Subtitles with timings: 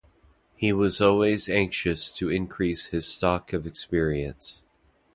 [0.55, 4.63] He was always anxious to increase his stock of experience.